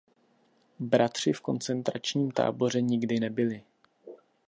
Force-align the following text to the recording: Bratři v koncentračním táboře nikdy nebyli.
Bratři 0.79 1.33
v 1.33 1.41
koncentračním 1.41 2.31
táboře 2.31 2.81
nikdy 2.81 3.19
nebyli. 3.19 3.63